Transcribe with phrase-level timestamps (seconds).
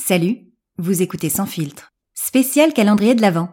[0.00, 0.38] Salut,
[0.78, 1.90] vous écoutez Sans Filtre.
[2.14, 3.50] Spécial calendrier de l'Avent.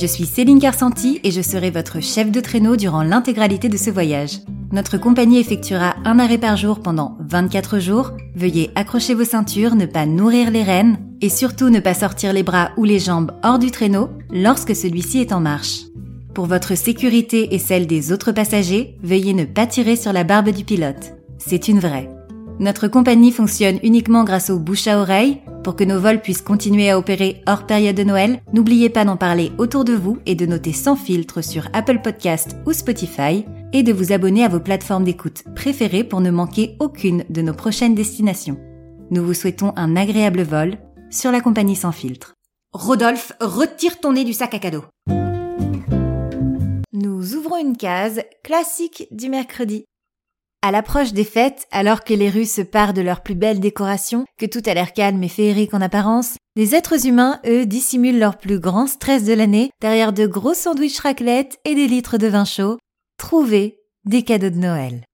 [0.00, 3.90] Je suis Céline Carsanti et je serai votre chef de traîneau durant l'intégralité de ce
[3.90, 4.38] voyage.
[4.72, 8.12] Notre compagnie effectuera un arrêt par jour pendant 24 jours.
[8.34, 12.42] Veuillez accrocher vos ceintures, ne pas nourrir les rênes et surtout ne pas sortir les
[12.42, 15.91] bras ou les jambes hors du traîneau lorsque celui-ci est en marche.
[16.34, 20.48] Pour votre sécurité et celle des autres passagers, veuillez ne pas tirer sur la barbe
[20.48, 21.12] du pilote.
[21.36, 22.08] C'est une vraie.
[22.58, 26.90] Notre compagnie fonctionne uniquement grâce au bouche à oreille, pour que nos vols puissent continuer
[26.90, 30.46] à opérer hors période de Noël, n'oubliez pas d'en parler autour de vous et de
[30.46, 35.04] noter sans filtre sur Apple Podcast ou Spotify et de vous abonner à vos plateformes
[35.04, 38.58] d'écoute préférées pour ne manquer aucune de nos prochaines destinations.
[39.10, 40.78] Nous vous souhaitons un agréable vol
[41.10, 42.34] sur la compagnie sans filtre.
[42.72, 44.82] Rodolphe, retire ton nez du sac à cadeau.
[47.60, 49.84] Une case classique du mercredi.
[50.62, 54.24] À l'approche des fêtes, alors que les rues se parent de leurs plus belles décorations,
[54.36, 58.38] que tout a l'air calme et féerique en apparence, les êtres humains, eux, dissimulent leur
[58.38, 62.44] plus grand stress de l'année derrière de gros sandwichs raclette et des litres de vin
[62.44, 62.78] chaud.
[63.16, 65.04] Trouver des cadeaux de Noël.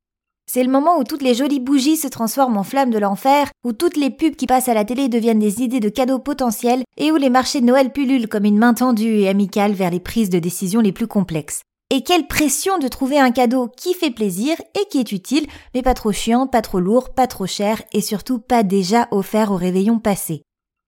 [0.50, 3.74] C'est le moment où toutes les jolies bougies se transforment en flammes de l'enfer, où
[3.74, 7.12] toutes les pubs qui passent à la télé deviennent des idées de cadeaux potentiels, et
[7.12, 10.30] où les marchés de Noël pullulent comme une main tendue et amicale vers les prises
[10.30, 11.60] de décision les plus complexes.
[11.90, 15.82] Et quelle pression de trouver un cadeau qui fait plaisir et qui est utile, mais
[15.82, 19.56] pas trop chiant, pas trop lourd, pas trop cher et surtout pas déjà offert au
[19.56, 20.42] réveillon passé.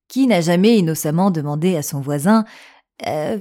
[0.08, 2.44] Qui n'a jamais innocemment demandé à son voisin
[3.06, 3.38] Euh,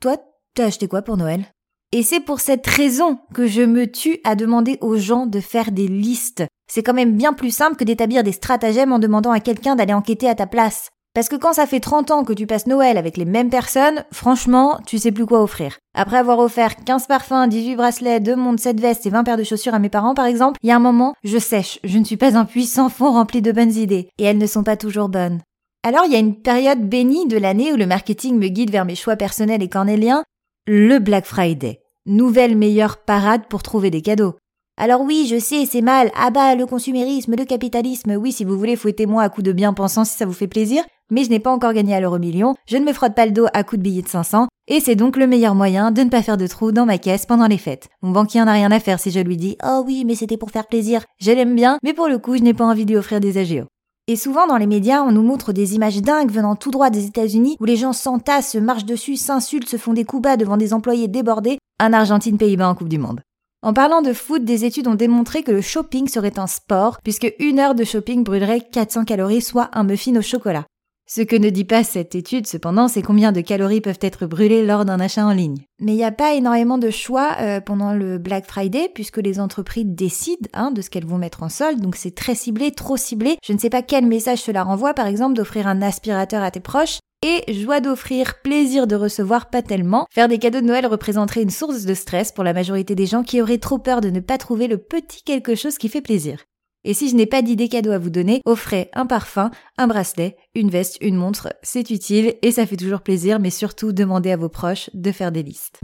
[0.00, 0.18] toi,
[0.54, 1.46] t'as acheté quoi pour Noël?
[1.92, 5.72] Et c'est pour cette raison que je me tue à demander aux gens de faire
[5.72, 6.44] des listes.
[6.70, 9.94] C'est quand même bien plus simple que d'établir des stratagèmes en demandant à quelqu'un d'aller
[9.94, 10.90] enquêter à ta place.
[11.12, 14.04] Parce que quand ça fait 30 ans que tu passes Noël avec les mêmes personnes,
[14.12, 15.76] franchement, tu sais plus quoi offrir.
[15.92, 19.42] Après avoir offert 15 parfums, 18 bracelets, 2 montres, 7 vestes et 20 paires de
[19.42, 22.04] chaussures à mes parents par exemple, il y a un moment, je sèche, je ne
[22.04, 25.08] suis pas un puissant fond rempli de bonnes idées, et elles ne sont pas toujours
[25.08, 25.40] bonnes.
[25.82, 28.84] Alors il y a une période bénie de l'année où le marketing me guide vers
[28.84, 30.22] mes choix personnels et cornéliens,
[30.68, 31.80] le Black Friday.
[32.06, 34.36] Nouvelle meilleure parade pour trouver des cadeaux.
[34.82, 36.10] Alors oui, je sais, c'est mal.
[36.16, 38.12] Ah bah, le consumérisme, le capitalisme.
[38.12, 40.82] Oui, si vous voulez, fouettez-moi à coups de bien-pensant si ça vous fait plaisir.
[41.10, 42.54] Mais je n'ai pas encore gagné à l'euro million.
[42.66, 44.48] Je ne me frotte pas le dos à coups de billets de 500.
[44.68, 47.26] Et c'est donc le meilleur moyen de ne pas faire de trous dans ma caisse
[47.26, 47.88] pendant les fêtes.
[48.00, 50.38] Mon banquier en a rien à faire si je lui dis, oh oui, mais c'était
[50.38, 51.04] pour faire plaisir.
[51.20, 53.36] Je l'aime bien, mais pour le coup, je n'ai pas envie de lui offrir des
[53.36, 53.66] AGO.
[54.08, 57.04] Et souvent dans les médias, on nous montre des images dingues venant tout droit des
[57.04, 60.56] États-Unis où les gens s'entassent, se marchent dessus, s'insultent, se font des coups bas devant
[60.56, 61.58] des employés débordés.
[61.78, 63.20] Un Argentine-Pays-Bas en Coupe du Monde.
[63.62, 67.34] En parlant de foot, des études ont démontré que le shopping serait un sport, puisque
[67.38, 70.64] une heure de shopping brûlerait 400 calories, soit un muffin au chocolat.
[71.06, 74.64] Ce que ne dit pas cette étude, cependant, c'est combien de calories peuvent être brûlées
[74.64, 75.58] lors d'un achat en ligne.
[75.78, 79.40] Mais il n'y a pas énormément de choix euh, pendant le Black Friday, puisque les
[79.40, 82.96] entreprises décident hein, de ce qu'elles vont mettre en solde, donc c'est très ciblé, trop
[82.96, 83.36] ciblé.
[83.44, 86.60] Je ne sais pas quel message cela renvoie, par exemple, d'offrir un aspirateur à tes
[86.60, 90.06] proches, et joie d'offrir, plaisir de recevoir, pas tellement.
[90.10, 93.22] Faire des cadeaux de Noël représenterait une source de stress pour la majorité des gens
[93.22, 96.44] qui auraient trop peur de ne pas trouver le petit quelque chose qui fait plaisir.
[96.84, 100.36] Et si je n'ai pas d'idée cadeau à vous donner, offrez un parfum, un bracelet,
[100.54, 104.38] une veste, une montre, c'est utile et ça fait toujours plaisir, mais surtout demandez à
[104.38, 105.80] vos proches de faire des listes.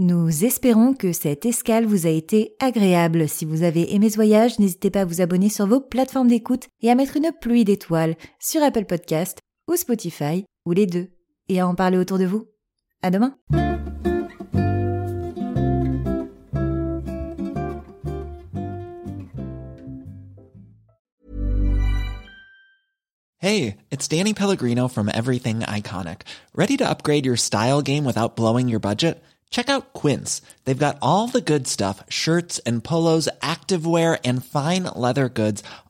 [0.00, 3.28] Nous espérons que cette escale vous a été agréable.
[3.28, 6.66] Si vous avez aimé ce voyage, n'hésitez pas à vous abonner sur vos plateformes d'écoute
[6.82, 9.38] et à mettre une pluie d'étoiles sur Apple Podcast
[9.68, 11.08] ou Spotify, ou les deux,
[11.48, 12.46] et à en parler autour de vous.
[13.02, 13.34] À demain!
[23.44, 26.22] Hey, it's Danny Pellegrino from Everything Iconic.
[26.54, 29.22] Ready to upgrade your style game without blowing your budget?
[29.50, 30.40] Check out Quince.
[30.64, 35.62] They've got all the good stuff shirts and polos, activewear, and fine leather goods,